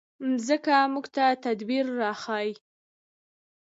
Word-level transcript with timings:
مځکه 0.29 0.75
موږ 0.93 1.05
ته 1.15 1.25
تدبر 1.43 1.85
راښيي. 1.99 2.51